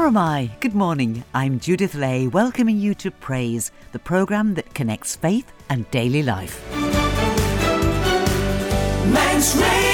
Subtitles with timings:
[0.00, 0.58] Moramai.
[0.60, 1.24] Good morning.
[1.34, 6.64] I'm Judith Lay, welcoming you to Praise, the programme that connects faith and daily life.
[9.60, 9.89] Radio.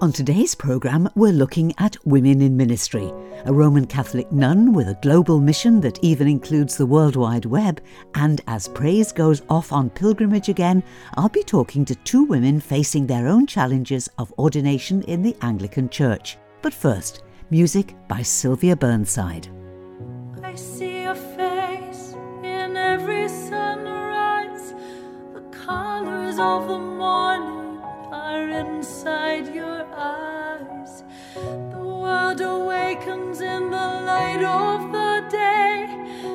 [0.00, 3.12] On today's programme, we're looking at women in ministry.
[3.44, 7.82] A Roman Catholic nun with a global mission that even includes the World Wide Web.
[8.14, 10.82] And as praise goes off on pilgrimage again,
[11.18, 15.90] I'll be talking to two women facing their own challenges of ordination in the Anglican
[15.90, 16.38] Church.
[16.62, 19.50] But first, music by Sylvia Burnside.
[20.42, 24.72] I see your face in every sunrise,
[25.34, 27.69] the colors of the morning
[28.38, 31.02] inside your eyes.
[31.34, 36.29] The world awakens in the light of the day.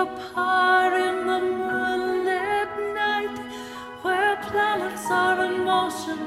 [0.00, 3.36] Apart in the moonlit night,
[4.02, 6.18] where planets are in motion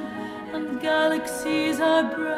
[0.53, 2.32] and galaxies are bright.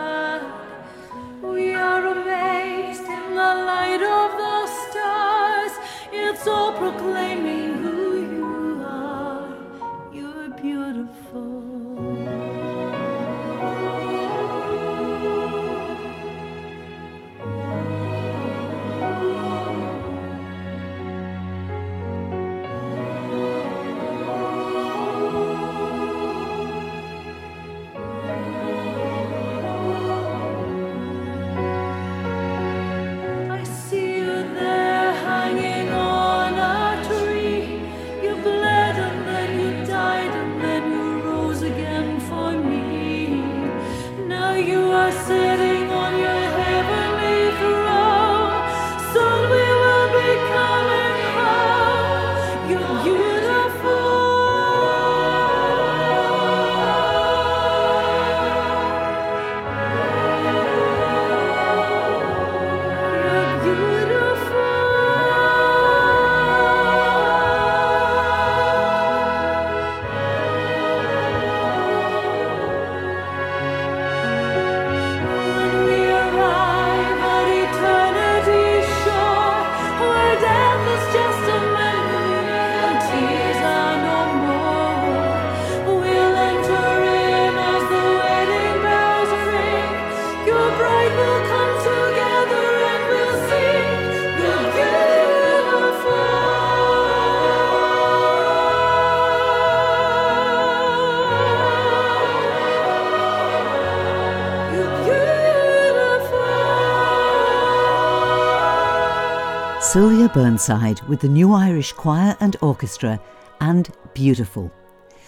[109.95, 113.17] Sylvia Burnside with the New Irish Choir and Orchestra
[113.61, 114.69] and Beautiful.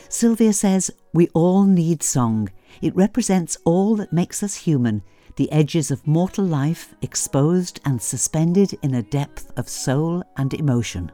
[0.10, 2.50] Sylvia says, We all need song.
[2.82, 5.04] It represents all that makes us human,
[5.38, 11.14] the edges of mortal life exposed and suspended in a depth of soul and emotion.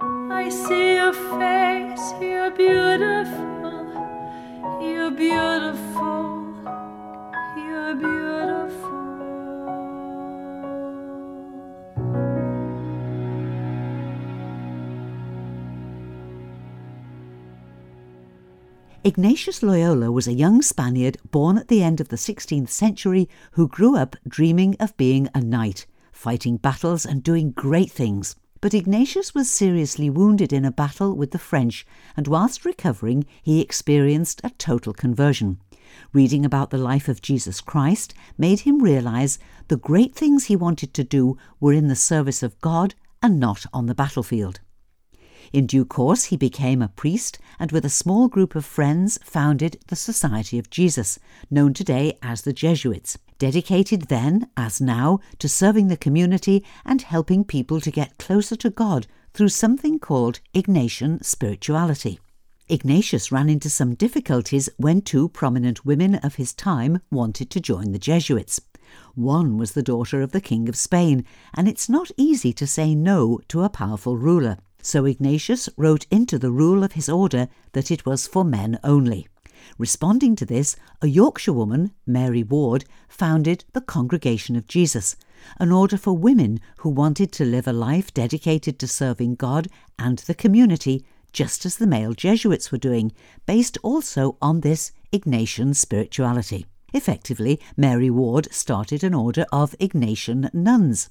[0.00, 3.59] I see your face, you're beautiful,
[19.02, 23.66] Ignatius Loyola was a young Spaniard born at the end of the 16th century who
[23.66, 28.36] grew up dreaming of being a knight, fighting battles and doing great things.
[28.60, 33.62] But Ignatius was seriously wounded in a battle with the French, and whilst recovering, he
[33.62, 35.62] experienced a total conversion.
[36.12, 39.38] Reading about the life of Jesus Christ made him realize
[39.68, 43.64] the great things he wanted to do were in the service of God and not
[43.72, 44.60] on the battlefield.
[45.52, 49.80] In due course, he became a priest and, with a small group of friends, founded
[49.88, 51.18] the Society of Jesus,
[51.50, 57.42] known today as the Jesuits, dedicated then, as now, to serving the community and helping
[57.42, 62.20] people to get closer to God through something called Ignatian spirituality.
[62.68, 67.90] Ignatius ran into some difficulties when two prominent women of his time wanted to join
[67.90, 68.60] the Jesuits.
[69.16, 71.24] One was the daughter of the King of Spain,
[71.54, 74.58] and it's not easy to say no to a powerful ruler.
[74.82, 79.28] So Ignatius wrote into the rule of his order that it was for men only.
[79.78, 85.16] Responding to this, a Yorkshire woman, Mary Ward, founded the Congregation of Jesus,
[85.58, 89.68] an order for women who wanted to live a life dedicated to serving God
[89.98, 93.12] and the community, just as the male Jesuits were doing,
[93.46, 96.66] based also on this Ignatian spirituality.
[96.92, 101.08] Effectively, Mary Ward started an order of Ignatian nuns.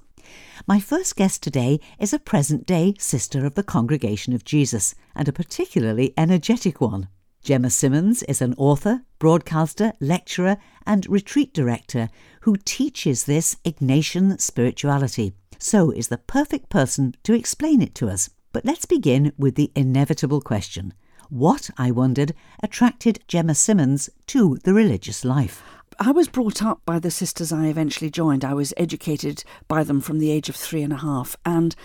[0.68, 5.28] My first guest today is a present day sister of the Congregation of Jesus, and
[5.28, 7.08] a particularly energetic one.
[7.42, 12.10] Gemma Simmonds is an author, broadcaster, lecturer, and retreat director
[12.42, 18.30] who teaches this Ignatian spirituality, so is the perfect person to explain it to us.
[18.52, 20.94] But let's begin with the inevitable question.
[21.30, 25.62] What, I wondered, attracted Gemma Simmonds to the religious life?
[26.00, 28.46] I was brought up by the sisters I eventually joined.
[28.46, 31.36] I was educated by them from the age of three and a half.
[31.46, 31.76] And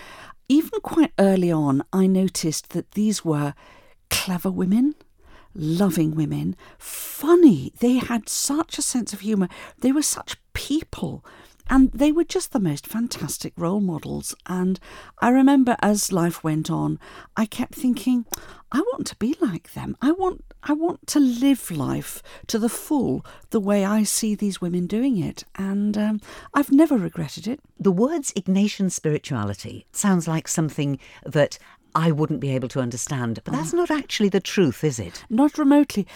[0.47, 3.53] even quite early on, I noticed that these were
[4.09, 4.95] clever women
[5.55, 7.71] loving women, funny.
[7.79, 9.47] They had such a sense of humour.
[9.79, 11.25] They were such people.
[11.67, 14.35] And they were just the most fantastic role models.
[14.45, 14.79] And
[15.19, 16.99] I remember as life went on,
[17.35, 18.25] I kept thinking,
[18.71, 19.97] I want to be like them.
[20.01, 24.59] I want I want to live life to the full the way I see these
[24.59, 25.43] women doing it.
[25.55, 26.21] And um,
[26.55, 27.59] I've never regretted it.
[27.79, 31.59] The words Ignatian spirituality sounds like something that
[31.93, 33.41] I wouldn't be able to understand.
[33.43, 35.23] But that's not actually the truth, is it?
[35.29, 36.07] Not remotely.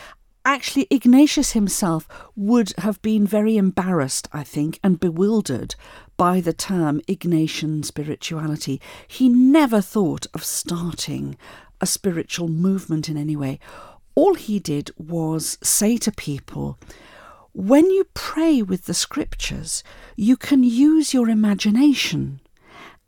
[0.44, 5.75] Actually, Ignatius himself would have been very embarrassed, I think, and bewildered
[6.18, 8.81] by the term Ignatian spirituality.
[9.07, 11.38] He never thought of starting
[11.81, 13.60] a spiritual movement in any way.
[14.19, 16.77] All he did was say to people,
[17.54, 19.81] when you pray with the scriptures,
[20.18, 22.42] you can use your imagination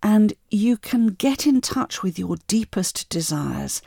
[0.02, 3.82] and you can get in touch with your deepest desires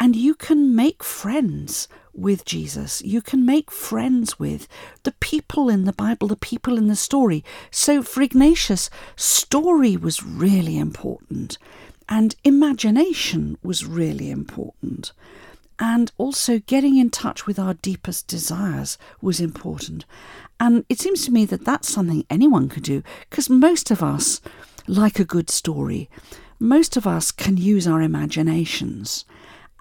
[0.00, 3.02] and you can make friends with Jesus.
[3.02, 4.66] You can make friends with
[5.02, 7.44] the people in the Bible, the people in the story.
[7.70, 11.58] So for Ignatius, story was really important
[12.08, 15.12] and imagination was really important.
[15.78, 20.04] And also getting in touch with our deepest desires was important.
[20.60, 24.40] And it seems to me that that's something anyone could do because most of us
[24.86, 26.08] like a good story,
[26.58, 29.24] most of us can use our imaginations.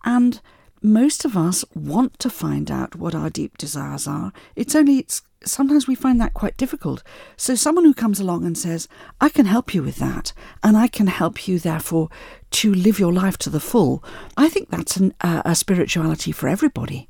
[0.03, 0.41] And
[0.81, 4.33] most of us want to find out what our deep desires are.
[4.55, 7.03] It's only it's sometimes we find that quite difficult.
[7.37, 8.87] So someone who comes along and says,
[9.19, 10.33] "I can help you with that,
[10.63, 12.09] and I can help you therefore
[12.51, 14.03] to live your life to the full."
[14.37, 17.07] I think that's an, uh, a spirituality for everybody.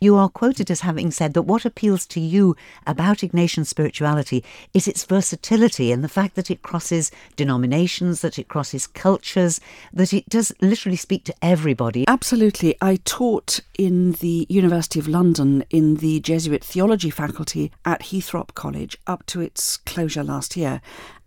[0.00, 4.88] You are quoted as having said that what appeals to you about Ignatian spirituality is
[4.88, 9.60] its versatility and the fact that it crosses denominations, that it crosses cultures,
[9.92, 12.06] that it does literally speak to everybody.
[12.08, 12.76] Absolutely.
[12.80, 18.96] I taught in the University of London in the Jesuit theology faculty at Heythrop College
[19.06, 20.80] up to its closure last year.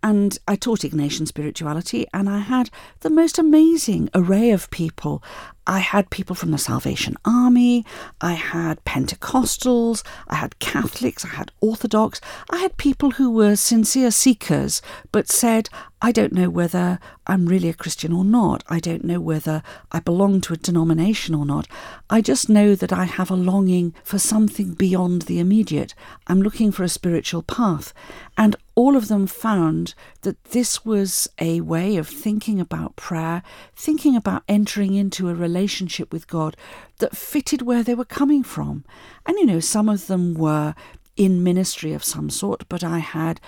[0.04, 2.68] And I taught Ignatian spirituality, and I had
[3.00, 5.22] the most amazing array of people.
[5.66, 7.86] I had people from the Salvation Army,
[8.20, 12.20] I had Pentecostals, I had Catholics, I had Orthodox,
[12.50, 15.70] I had people who were sincere seekers but said,
[16.04, 18.62] I don't know whether I'm really a Christian or not.
[18.68, 21.66] I don't know whether I belong to a denomination or not.
[22.10, 25.94] I just know that I have a longing for something beyond the immediate.
[26.26, 27.94] I'm looking for a spiritual path.
[28.36, 33.42] And all of them found that this was a way of thinking about prayer,
[33.74, 36.54] thinking about entering into a relationship with God
[36.98, 38.84] that fitted where they were coming from.
[39.24, 40.74] And you know, some of them were
[41.16, 43.40] in ministry of some sort, but I had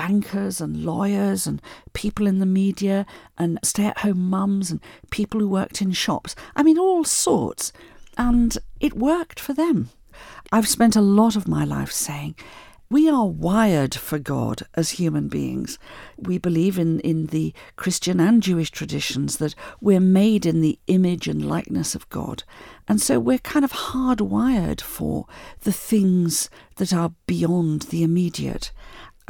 [0.00, 1.60] bankers and lawyers and
[1.92, 3.04] people in the media
[3.36, 4.80] and stay at home mums and
[5.10, 6.34] people who worked in shops.
[6.56, 7.70] I mean, all sorts.
[8.16, 9.90] And it worked for them.
[10.50, 12.34] I've spent a lot of my life saying,
[12.88, 15.78] we are wired for God as human beings.
[16.16, 21.28] We believe in, in the Christian and Jewish traditions that we're made in the image
[21.28, 22.42] and likeness of God.
[22.88, 25.26] And so we're kind of hardwired for
[25.60, 28.72] the things that are beyond the immediate.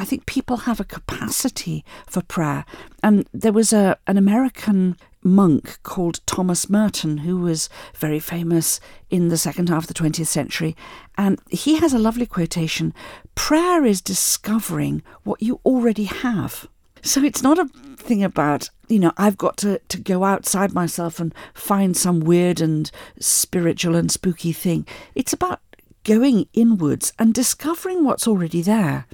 [0.00, 2.64] I think people have a capacity for prayer.
[3.02, 8.80] And there was a an American monk called Thomas Merton who was very famous
[9.10, 10.74] in the second half of the 20th century.
[11.18, 12.94] And he has a lovely quotation
[13.34, 16.66] Prayer is discovering what you already have.
[17.02, 21.20] So it's not a thing about, you know, I've got to, to go outside myself
[21.20, 24.86] and find some weird and spiritual and spooky thing.
[25.14, 25.60] It's about
[26.04, 29.06] going inwards and discovering what's already there.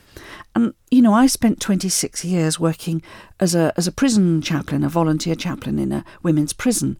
[0.54, 3.02] And you know, I spent 26 years working
[3.40, 6.98] as a as a prison chaplain, a volunteer chaplain in a women's prison,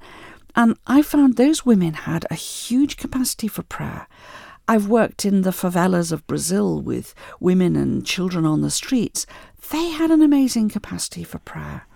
[0.55, 4.07] and I found those women had a huge capacity for prayer.
[4.69, 9.25] I've worked in the favelas of Brazil with women and children on the streets.
[9.71, 11.87] They had an amazing capacity for prayer.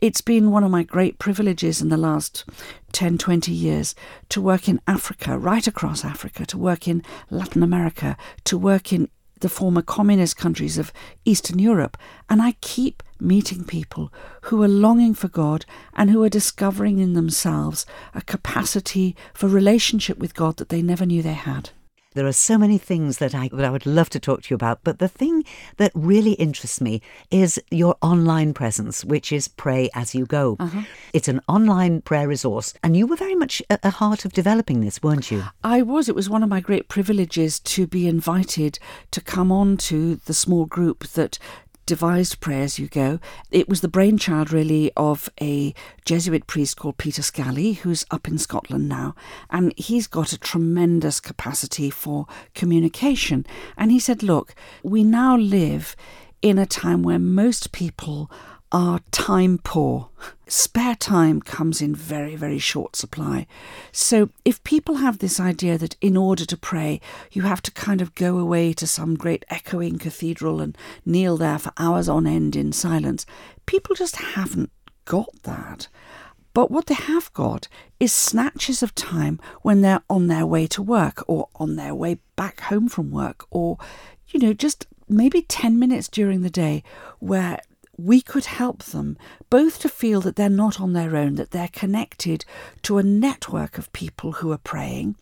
[0.00, 2.44] It's been one of my great privileges in the last
[2.92, 3.96] 10, 20 years
[4.28, 9.08] to work in Africa, right across Africa, to work in Latin America, to work in
[9.40, 10.92] the former communist countries of
[11.24, 11.96] Eastern Europe,
[12.30, 14.12] and I keep meeting people
[14.42, 20.18] who are longing for God and who are discovering in themselves a capacity for relationship
[20.18, 21.70] with God that they never knew they had.
[22.14, 24.54] There are so many things that I, that I would love to talk to you
[24.54, 25.44] about, but the thing
[25.76, 30.56] that really interests me is your online presence, which is Pray As You Go.
[30.58, 30.82] Uh-huh.
[31.12, 34.80] It's an online prayer resource, and you were very much at the heart of developing
[34.80, 35.44] this, weren't you?
[35.62, 36.08] I was.
[36.08, 38.78] It was one of my great privileges to be invited
[39.10, 41.38] to come on to the small group that
[41.88, 43.18] devised Pray As You Go.
[43.50, 45.72] It was the brainchild, really, of a
[46.04, 49.14] Jesuit priest called Peter Scally, who's up in Scotland now.
[49.48, 53.46] And he's got a tremendous capacity for communication.
[53.78, 55.96] And he said, Look, we now live
[56.42, 58.30] in a time where most people
[58.70, 60.08] are time poor.
[60.46, 63.46] Spare time comes in very, very short supply.
[63.92, 67.00] So, if people have this idea that in order to pray,
[67.32, 71.58] you have to kind of go away to some great echoing cathedral and kneel there
[71.58, 73.26] for hours on end in silence,
[73.66, 74.70] people just haven't
[75.04, 75.88] got that.
[76.54, 77.68] But what they have got
[78.00, 82.18] is snatches of time when they're on their way to work or on their way
[82.36, 83.78] back home from work or,
[84.28, 86.82] you know, just maybe 10 minutes during the day
[87.18, 87.60] where
[87.98, 89.18] we could help them
[89.50, 92.44] both to feel that they're not on their own, that they're connected
[92.82, 95.16] to a network of people who are praying,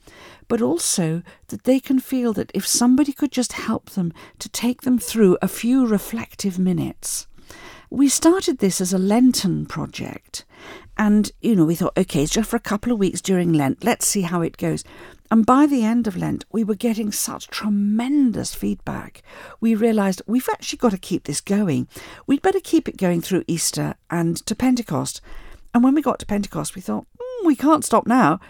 [0.47, 4.83] but also that they can feel that if somebody could just help them to take
[4.83, 7.26] them through a few reflective minutes.
[7.88, 10.45] We started this as a Lenten project,
[10.99, 13.85] and you know, we thought, okay, it's just for a couple of weeks during Lent,
[13.85, 14.85] let's see how it goes.
[15.30, 19.23] And by the end of Lent, we were getting such tremendous feedback.
[19.61, 21.88] We realised we've actually got to keep this going.
[22.26, 25.21] We'd better keep it going through Easter and to Pentecost.
[25.75, 28.40] And when we got to Pentecost, we thought, mm, we can't stop now.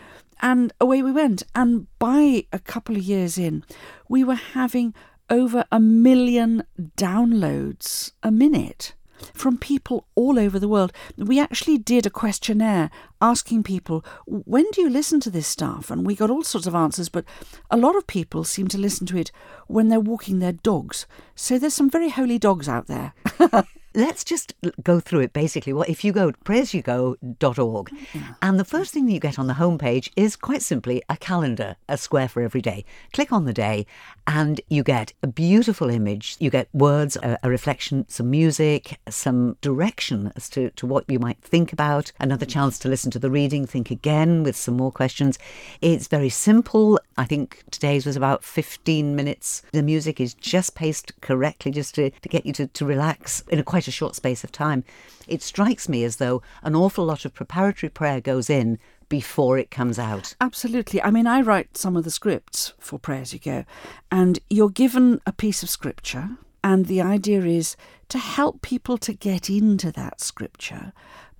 [0.42, 1.42] And away we went.
[1.54, 3.64] And by a couple of years in,
[4.08, 4.94] we were having
[5.30, 6.62] over a million
[6.96, 8.94] downloads a minute
[9.34, 10.92] from people all over the world.
[11.16, 15.90] We actually did a questionnaire asking people, when do you listen to this stuff?
[15.90, 17.24] And we got all sorts of answers, but
[17.70, 19.30] a lot of people seem to listen to it
[19.66, 21.06] when they're walking their dogs.
[21.34, 23.14] So there's some very holy dogs out there.
[23.96, 25.72] let's just go through it basically.
[25.72, 28.34] Well, if you go to prayasyougo.org, yeah.
[28.42, 31.76] and the first thing that you get on the homepage is quite simply a calendar,
[31.88, 32.84] a square for every day.
[33.12, 33.86] Click on the day,
[34.26, 36.36] and you get a beautiful image.
[36.38, 41.18] You get words, a, a reflection, some music, some direction as to, to what you
[41.18, 44.92] might think about, another chance to listen to the reading, think again with some more
[44.92, 45.38] questions.
[45.80, 47.00] It's very simple.
[47.16, 49.62] I think today's was about 15 minutes.
[49.72, 53.58] The music is just paced correctly, just to, to get you to, to relax in
[53.58, 54.84] a quite a short space of time.
[55.26, 58.78] It strikes me as though an awful lot of preparatory prayer goes in
[59.08, 60.34] before it comes out.
[60.40, 61.02] Absolutely.
[61.02, 63.64] I mean, I write some of the scripts for Pray As You Go,
[64.10, 66.30] and you're given a piece of scripture,
[66.64, 67.76] and the idea is
[68.08, 70.92] to help people to get into that scripture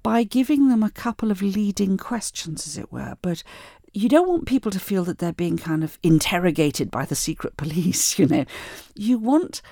[0.03, 3.17] by giving them a couple of leading questions, as it were.
[3.23, 3.43] But
[3.93, 7.57] you don't want people to feel that they're being kind of interrogated by the secret
[7.57, 8.45] police, you know.
[8.95, 9.63] You want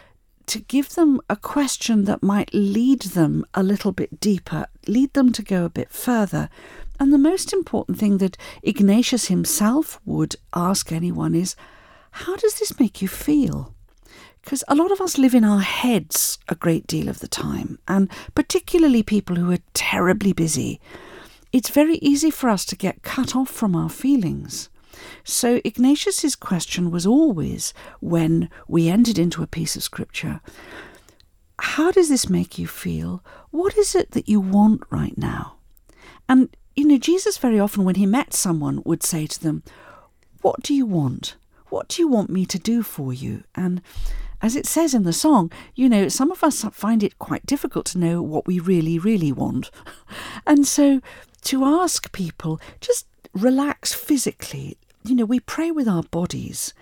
[0.47, 5.33] to give them a question that might lead them a little bit deeper, lead them
[5.33, 6.49] to go a bit further.
[7.01, 11.57] And the most important thing that Ignatius himself would ask anyone is,
[12.11, 13.75] How does this make you feel?
[14.43, 17.79] Because a lot of us live in our heads a great deal of the time,
[17.89, 20.81] and particularly people who are terribly busy.
[21.53, 24.69] It's very easy for us to get cut off from our feelings.
[25.25, 30.41] So Ignatius's question was always when we entered into a piece of scripture,
[31.59, 33.23] how does this make you feel?
[33.51, 35.57] What is it that you want right now?
[36.29, 39.63] And you know, Jesus very often when he met someone would say to them,
[40.43, 41.37] "What do you want?
[41.69, 43.81] What do you want me to do for you?" And
[44.43, 47.87] as it says in the song, you know, some of us find it quite difficult
[47.87, 49.71] to know what we really, really want.
[50.47, 51.01] and so
[51.43, 56.73] to ask people, just relax physically, you know, we pray with our bodies.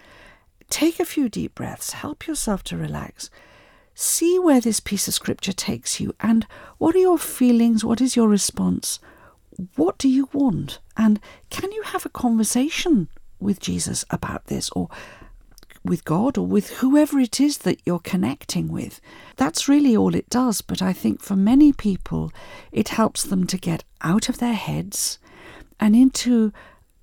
[0.71, 3.31] Take a few deep breaths, help yourself to relax.
[3.95, 6.47] See where this piece of scripture takes you, and
[6.79, 7.85] what are your feelings?
[7.85, 9.01] What is your response?
[9.77, 10.79] What do you want?
[10.97, 14.89] And can you have a conversation with Jesus about this, or
[15.85, 19.01] with God, or with whoever it is that you're connecting with?
[19.37, 20.63] That's really all it does.
[20.63, 22.33] But I think for many people,
[22.71, 25.19] it helps them to get out of their heads
[25.79, 26.53] and into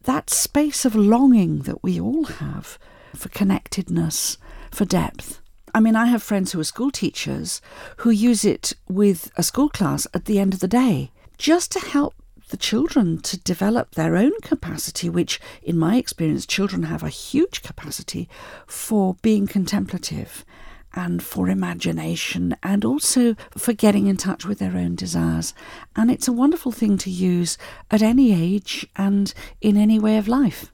[0.03, 2.77] that space of longing that we all have
[3.15, 4.37] for connectedness,
[4.71, 5.41] for depth.
[5.73, 7.61] I mean, I have friends who are school teachers
[7.97, 11.79] who use it with a school class at the end of the day just to
[11.79, 12.15] help
[12.49, 17.61] the children to develop their own capacity, which, in my experience, children have a huge
[17.61, 18.27] capacity
[18.65, 20.43] for being contemplative
[20.93, 25.53] and for imagination and also for getting in touch with their own desires.
[25.95, 27.57] And it's a wonderful thing to use
[27.91, 30.71] at any age and in any way of life.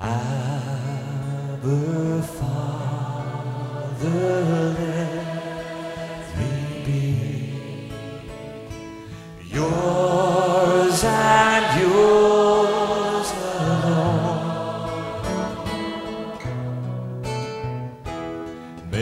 [0.00, 3.32] Abba, Father,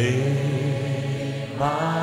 [0.01, 2.00] May my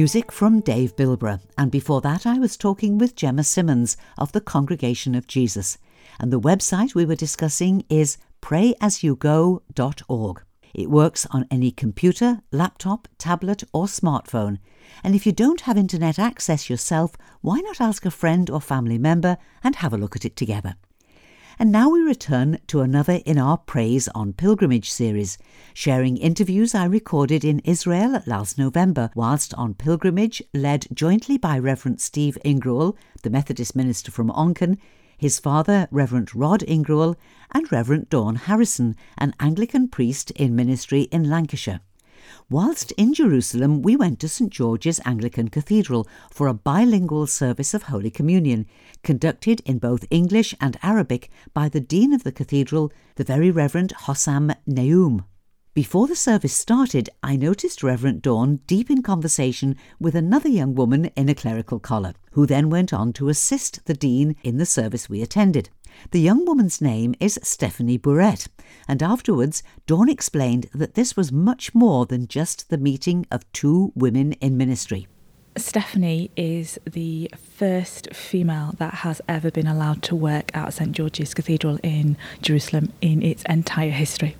[0.00, 4.42] Music from Dave Bilbrough, and before that I was talking with Gemma Simmonds of the
[4.42, 5.78] Congregation of Jesus.
[6.20, 10.42] And the website we were discussing is prayasyougo.org.
[10.74, 14.58] It works on any computer, laptop, tablet, or smartphone.
[15.02, 18.98] And if you don't have internet access yourself, why not ask a friend or family
[18.98, 20.76] member and have a look at it together?
[21.58, 25.38] And now we return to another in our Praise on Pilgrimage series,
[25.72, 32.02] sharing interviews I recorded in Israel last November whilst on pilgrimage, led jointly by Reverend
[32.02, 34.76] Steve Ingruel, the Methodist minister from Onchan,
[35.16, 37.16] his father, Reverend Rod Ingruel,
[37.52, 41.80] and Reverend Dawn Harrison, an Anglican priest in ministry in Lancashire.
[42.48, 47.84] Whilst in Jerusalem, we went to St George's Anglican Cathedral for a bilingual service of
[47.84, 48.66] Holy Communion,
[49.02, 53.92] conducted in both English and Arabic by the Dean of the Cathedral, the Very Reverend
[54.02, 55.24] Hossam Naoum.
[55.76, 61.10] Before the service started, I noticed Reverend Dawn deep in conversation with another young woman
[61.16, 65.10] in a clerical collar, who then went on to assist the Dean in the service
[65.10, 65.68] we attended.
[66.12, 68.48] The young woman's name is Stephanie Bourret,
[68.88, 73.92] and afterwards Dawn explained that this was much more than just the meeting of two
[73.94, 75.06] women in ministry.
[75.58, 81.34] Stephanie is the first female that has ever been allowed to work at St George's
[81.34, 84.36] Cathedral in Jerusalem in its entire history.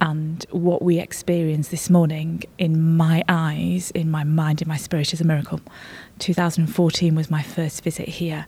[0.00, 5.12] And what we experienced this morning, in my eyes, in my mind, in my spirit,
[5.12, 5.60] is a miracle.
[6.20, 8.46] 2014 was my first visit here.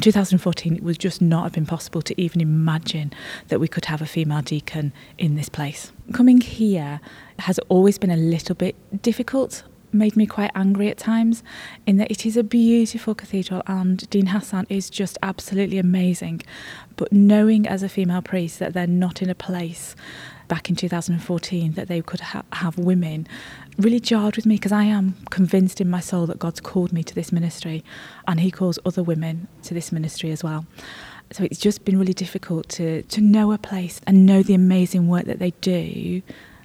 [0.00, 3.12] 2014, it would just not have been possible to even imagine
[3.48, 5.92] that we could have a female deacon in this place.
[6.14, 7.00] Coming here
[7.40, 9.62] has always been a little bit difficult
[9.94, 11.42] made me quite angry at times
[11.86, 16.42] in that it is a beautiful cathedral and Dean Hossam is just absolutely amazing.
[16.96, 19.94] But knowing as a female priest that they're not in a place
[20.48, 23.26] back in 2014 that they could ha- have women
[23.78, 27.02] really jarred with me because I am convinced in my soul that God's called me
[27.02, 27.82] to this ministry
[28.28, 30.66] and He calls other women to this ministry as well.
[31.32, 35.08] So it's just been really difficult to, to know a place and know the amazing
[35.08, 36.22] work that they do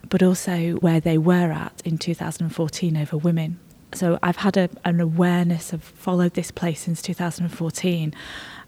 [0.10, 3.60] but also where they were at in 2014 over women.
[3.93, 8.13] So I've had a, an awareness of followed this place since 2014,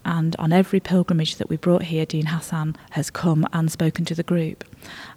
[0.04, 4.16] and on every pilgrimage that we brought here, Dean Hossam has come and spoken to
[4.16, 4.64] the group.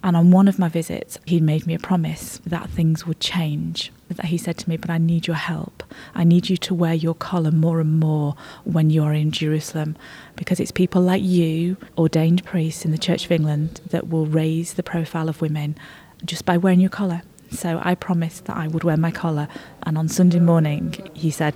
[0.04, 3.92] And on one of my visits, he made me a promise that things would change.
[4.10, 5.84] That he said to me, "But I need your help.
[6.14, 9.96] I need you to wear your collar more and more when you're in Jerusalem,
[10.36, 14.76] because it's people like you, ordained priests in the Church of England, that will raise
[14.76, 15.76] the profile of women
[16.24, 17.22] just by wearing your collar.
[17.52, 19.48] So I promised that I would wear my collar.
[19.84, 21.54] And on Sunday morning, he said,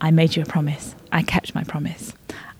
[0.00, 0.94] I made you a promise.
[1.12, 2.12] I kept my promise.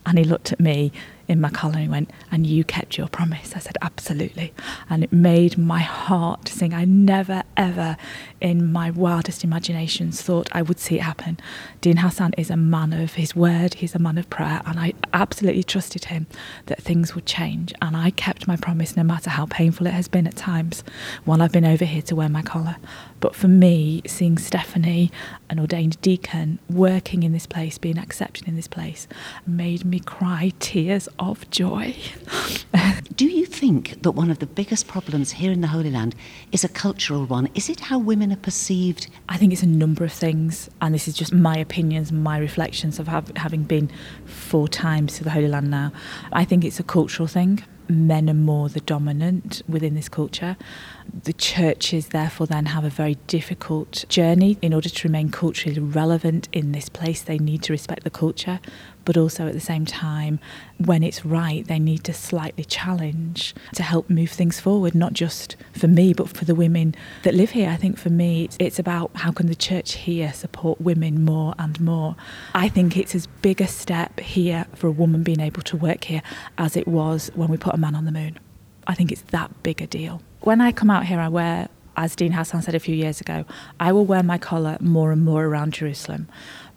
[0.07, 0.93] And he looked at me
[1.29, 3.55] in my collar and he went, And you kept your promise.
[3.55, 4.53] I said, Absolutely.
[4.89, 6.75] And it made my heart sing.
[6.75, 7.97] I never, ever
[8.41, 11.39] in my wildest imaginations thought I would see it happen.
[11.81, 14.93] Dean Hossam is a man of his word, he's a man of prayer, and I
[15.13, 16.27] absolutely trusted him
[16.67, 17.73] that things would change.
[17.81, 20.85] And I kept my promise no matter how painful it has been at times
[21.25, 22.77] while I've been over here to wear my collar.
[23.25, 25.11] But for me, seeing Stephanie,
[25.49, 29.09] an ordained deacon, working in this place, being accepted in this place,
[29.47, 31.97] made me cry tears of joy.
[33.17, 36.15] Do you think that one of the biggest problems here in the Holy Land
[36.53, 37.49] is a cultural one?
[37.55, 39.09] Is it how women are perceived?
[39.31, 42.99] I think it's a number of things, and this is just my opinions, my reflections
[42.99, 43.91] of have, having been
[44.27, 45.95] four times to the Holy Land now.
[46.31, 47.65] I think it's a cultural thing.
[47.89, 50.57] Men are more the dominant within this culture.
[51.25, 54.57] The churches, therefore, then have a very difficult journey.
[54.63, 58.61] In order to remain culturally relevant in this place, they need to respect the culture,
[59.05, 60.39] but also at the same time,
[60.79, 65.57] when it's right, they need to slightly challenge to help move things forward, not just
[65.73, 67.71] for me, but for the women that live here.
[67.71, 71.55] I think for me, it's, it's about how can the church here support women more
[71.59, 72.17] and more.
[72.55, 76.05] I think it's as big a step here for a woman being able to work
[76.05, 76.23] here
[76.59, 78.39] as it was when we put a man on the moon.
[78.87, 80.23] I think it's that big a deal.
[80.41, 83.45] When I come out here, I wear, as Dean Hossam said a few years ago,
[83.81, 86.29] I will wear my collar more and more around Jerusalem.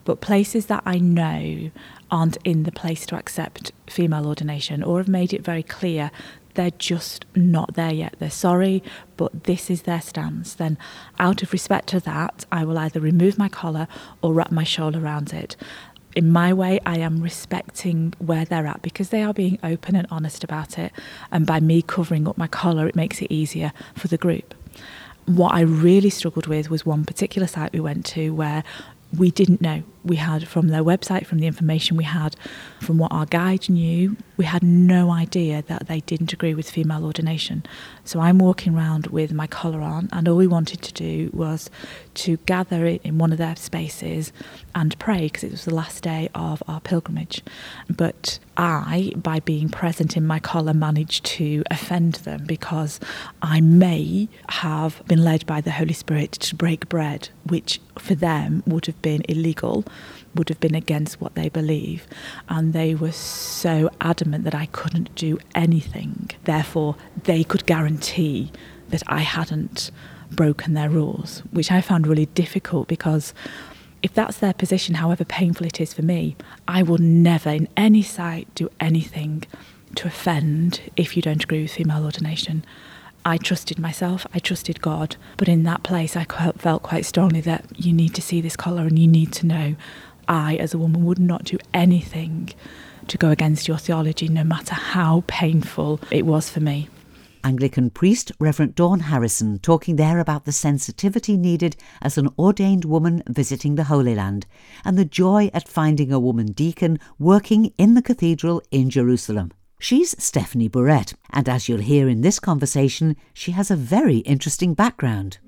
[0.04, 1.70] But places that I know
[2.10, 6.10] aren't in the place to accept female ordination or have made it very clear
[6.58, 8.16] they're just not there yet.
[8.18, 8.82] They're sorry,
[9.16, 10.54] but this is their stance.
[10.54, 10.76] Then,
[11.20, 13.86] out of respect to that, I will either remove my collar
[14.22, 15.54] or wrap my shawl around it.
[16.16, 20.08] In my way, I am respecting where they're at because they are being open and
[20.10, 20.90] honest about it.
[21.30, 24.52] And by me covering up my collar, it makes it easier for the group.
[25.26, 28.64] What I really struggled with was one particular site we went to where
[29.16, 29.84] we didn't know.
[30.04, 32.36] We had from their website, from the information we had,
[32.80, 37.04] from what our guide knew, we had no idea that they didn't agree with female
[37.04, 37.64] ordination.
[38.04, 41.68] So I'm walking around with my collar on, and all we wanted to do was
[42.14, 44.32] to gather in one of their spaces
[44.74, 47.42] and pray because it was the last day of our pilgrimage.
[47.90, 53.00] But I, by being present in my collar, managed to offend them because
[53.42, 58.62] I may have been led by the Holy Spirit to break bread, which for them
[58.66, 59.84] would have been illegal,
[60.34, 62.06] would have been against what they believe.
[62.48, 66.30] And they were so adamant that I couldn't do anything.
[66.44, 68.52] Therefore, they could guarantee
[68.90, 69.90] that I hadn't
[70.30, 73.32] broken their rules, which I found really difficult because
[74.02, 78.02] if that's their position, however painful it is for me, I will never in any
[78.02, 79.44] site do anything
[79.96, 82.64] to offend if you don't agree with female ordination.
[83.28, 87.66] I trusted myself, I trusted God, but in that place I felt quite strongly that
[87.76, 89.76] you need to see this collar and you need to know
[90.26, 92.54] I, as a woman, would not do anything
[93.06, 96.88] to go against your theology, no matter how painful it was for me.
[97.44, 103.22] Anglican priest Reverend Dawn Harrison talking there about the sensitivity needed as an ordained woman
[103.28, 104.46] visiting the Holy Land
[104.86, 109.52] and the joy at finding a woman deacon working in the cathedral in Jerusalem.
[109.80, 114.74] She's Stephanie Burrett, and as you'll hear in this conversation, she has a very interesting
[114.74, 115.38] background.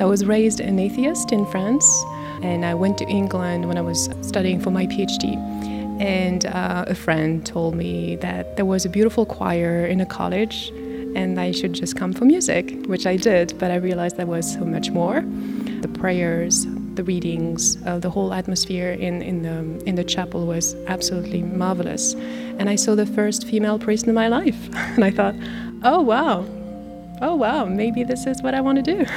[0.00, 1.86] I was raised an atheist in France,
[2.42, 5.36] and I went to England when I was studying for my PhD.
[6.00, 10.72] And uh, a friend told me that there was a beautiful choir in a college
[11.16, 14.52] and I should just come for music, which I did, but I realized there was
[14.52, 15.22] so much more.
[15.80, 20.74] The prayers, the readings, uh, the whole atmosphere in, in, the, in the chapel was
[20.86, 22.14] absolutely marvelous.
[22.58, 24.68] And I saw the first female priest in my life.
[24.96, 25.34] And I thought,
[25.84, 26.46] oh wow,
[27.20, 29.06] oh wow, maybe this is what I want to do.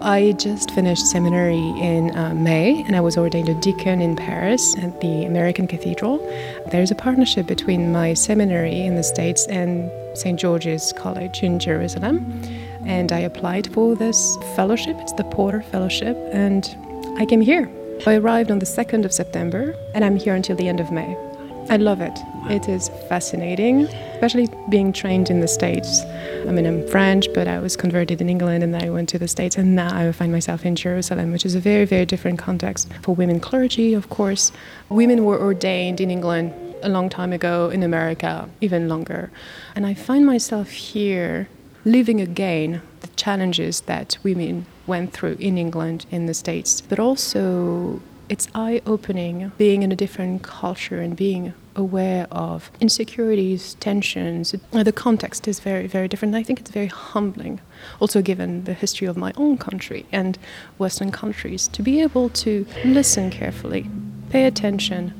[0.00, 4.76] I just finished seminary in uh, May and I was ordained a deacon in Paris
[4.78, 6.18] at the American Cathedral.
[6.70, 10.38] There's a partnership between my seminary in the States and St.
[10.38, 12.42] George's College in Jerusalem.
[12.84, 16.76] And I applied for this fellowship, it's the Porter Fellowship, and
[17.16, 17.70] I came here.
[18.06, 21.16] I arrived on the 2nd of September and I'm here until the end of May.
[21.70, 22.18] I love it.
[22.50, 23.82] It is fascinating,
[24.14, 26.02] especially being trained in the States.
[26.46, 29.18] I mean, I'm French, but I was converted in England and then I went to
[29.18, 32.38] the States, and now I find myself in Jerusalem, which is a very, very different
[32.38, 32.92] context.
[33.00, 34.52] For women clergy, of course,
[34.90, 39.30] women were ordained in England a long time ago, in America, even longer.
[39.74, 41.48] And I find myself here
[41.84, 48.00] living again the challenges that women went through in England, in the States, but also
[48.28, 54.54] it's eye opening being in a different culture and being aware of insecurities, tensions.
[54.72, 56.34] The context is very, very different.
[56.34, 57.60] I think it's very humbling,
[58.00, 60.38] also given the history of my own country and
[60.78, 63.90] Western countries, to be able to listen carefully,
[64.30, 65.12] pay attention,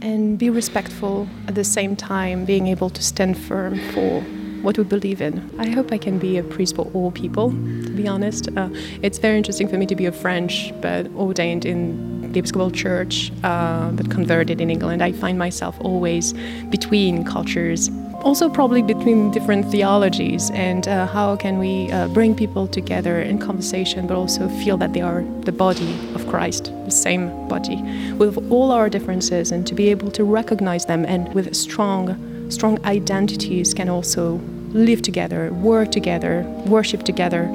[0.00, 4.24] and be respectful at the same time, being able to stand firm for
[4.66, 5.48] what we believe in.
[5.60, 8.48] I hope I can be a priest for all people, to be honest.
[8.56, 8.68] Uh,
[9.00, 13.30] it's very interesting for me to be a French but ordained in the Episcopal Church,
[13.44, 15.04] uh, but converted in England.
[15.04, 16.34] I find myself always
[16.68, 17.90] between cultures
[18.22, 23.38] also probably between different theologies and uh, how can we uh, bring people together in
[23.38, 27.80] conversation but also feel that they are the body of christ the same body
[28.14, 32.16] with all our differences and to be able to recognize them and with strong
[32.50, 34.40] strong identities can also
[34.72, 37.48] live together work together worship together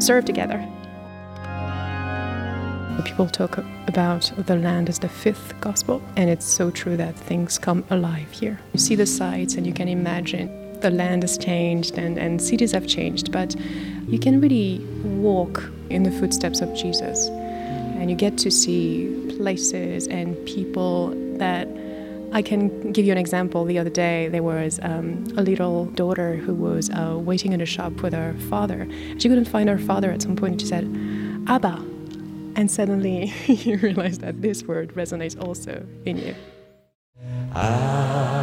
[0.00, 0.66] serve together
[3.04, 7.56] People talk about the land as the fifth gospel, and it's so true that things
[7.56, 8.58] come alive here.
[8.72, 12.72] You see the sights, and you can imagine the land has changed and, and cities
[12.72, 13.54] have changed, but
[14.08, 17.28] you can really walk in the footsteps of Jesus.
[17.28, 21.68] And you get to see places and people that
[22.32, 23.64] I can give you an example.
[23.64, 27.66] The other day, there was um, a little daughter who was uh, waiting in a
[27.66, 28.86] shop with her father.
[29.18, 30.84] She couldn't find her father at some point, she said,
[31.46, 31.82] Abba,
[32.54, 36.34] and suddenly you realize that this word resonates also in you.
[37.54, 38.37] Abba,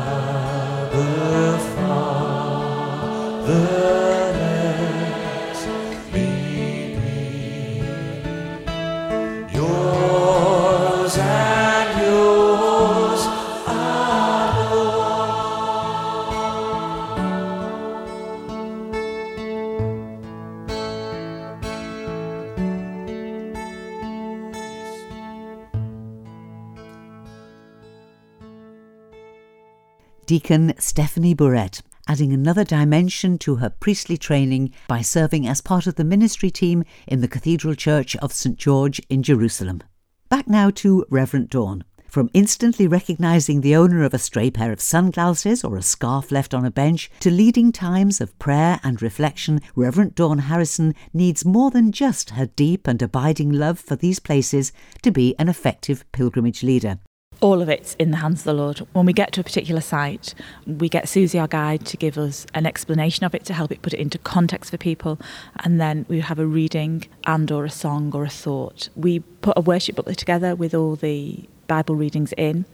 [30.35, 35.95] Deacon Stephanie Burrett, adding another dimension to her priestly training by serving as part of
[35.95, 39.81] the ministry team in the Cathedral Church of St George in Jerusalem.
[40.27, 41.85] Back now to Reverend Dawn.
[42.09, 46.53] From instantly recognising the owner of a stray pair of sunglasses or a scarf left
[46.53, 51.71] on a bench to leading times of prayer and reflection, Reverend Dawn Harrison needs more
[51.71, 56.61] than just her deep and abiding love for these places to be an effective pilgrimage
[56.61, 56.99] leader.
[57.41, 58.79] All of it's in the hands of the Lord.
[58.93, 60.33] When we get to a particular site,
[60.65, 63.81] we get Susie, our guide, to give us an explanation of it to help it
[63.81, 65.19] put it into context for people,
[65.63, 68.89] and then we have a reading and or a song or a thought.
[68.95, 72.65] We put a worship booklet together with all the Bible readings in,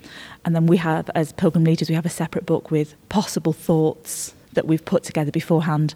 [0.45, 4.33] and then we have, as pilgrim leaders, we have a separate book with possible thoughts
[4.53, 5.95] that we've put together beforehand.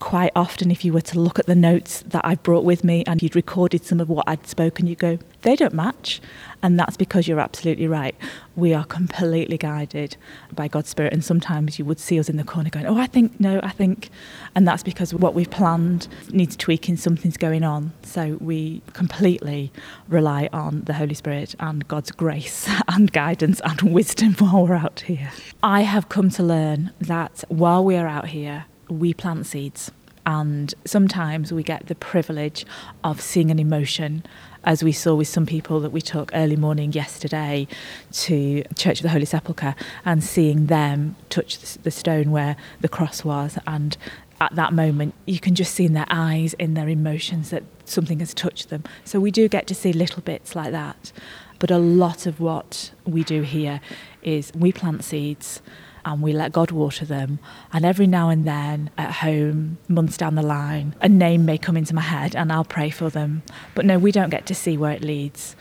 [0.00, 3.04] Quite often, if you were to look at the notes that I've brought with me
[3.06, 6.20] and you'd recorded some of what I'd spoken, you go, they don't match.
[6.62, 8.14] And that's because you're absolutely right.
[8.54, 10.16] We are completely guided
[10.54, 11.12] by God's Spirit.
[11.12, 13.70] And sometimes you would see us in the corner going, oh, I think, no, I
[13.70, 14.10] think.
[14.54, 17.92] And that's because what we've planned needs tweaking, something's going on.
[18.02, 19.72] So we completely
[20.08, 25.00] rely on the Holy Spirit and God's grace and guidance and wisdom while we're out
[25.00, 25.30] here.
[25.62, 29.90] I have come to learn that while we are out here, we plant seeds.
[30.24, 32.64] And sometimes we get the privilege
[33.02, 34.24] of seeing an emotion,
[34.64, 37.66] as we saw with some people that we took early morning yesterday
[38.12, 43.24] to Church of the Holy Sepulchre and seeing them touch the stone where the cross
[43.24, 43.58] was.
[43.66, 43.96] And
[44.40, 48.20] at that moment, you can just see in their eyes, in their emotions, that something
[48.20, 48.84] has touched them.
[49.04, 51.12] So we do get to see little bits like that.
[51.58, 53.80] But a lot of what we do here
[54.22, 55.62] is we plant seeds
[56.04, 57.38] and we let God water them.
[57.72, 61.76] And every now and then, at home, months down the line, a name may come
[61.76, 63.42] into my head and I'll pray for them.
[63.74, 65.56] But no, we don't get to see where it leads.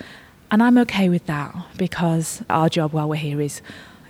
[0.50, 3.62] And I'm okay with that because our job while we're here is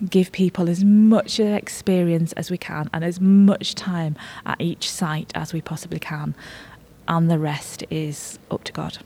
[0.09, 4.15] give people as much experience as we can and as much time
[4.45, 6.33] at each site as we possibly can.
[7.07, 8.97] And the rest is up to God.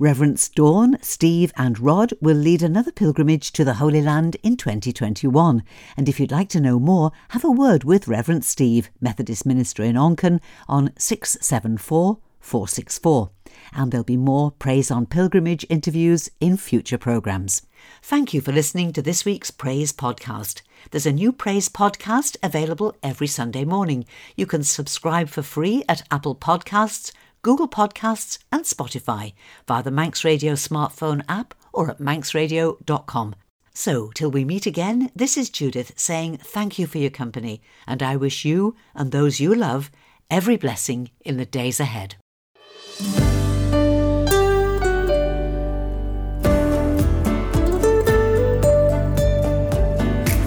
[0.00, 5.64] Reverends Dawn, Steve, and Rod will lead another pilgrimage to the Holy Land in 2021.
[5.96, 9.82] And if you'd like to know more, have a word with Reverend Steve, Methodist minister
[9.82, 13.30] in Onchan, on 674 464.
[13.72, 17.62] And there'll be more Praise on Pilgrimage interviews in future programmes.
[18.00, 20.62] Thank you for listening to this week's Praise podcast.
[20.90, 24.04] There's a new Praise podcast available every Sunday morning.
[24.36, 27.10] You can subscribe for free at Apple Podcasts,
[27.48, 29.32] Google Podcasts, and Spotify
[29.66, 33.34] via the Manx Radio smartphone app or at manxradio.com.
[33.72, 38.02] So, till we meet again, this is Judith saying thank you for your company, and
[38.02, 39.90] I wish you and those you love
[40.30, 42.16] every blessing in the days ahead.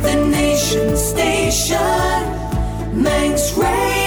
[0.04, 1.80] The Nation Station,
[3.02, 4.01] Manx Radio.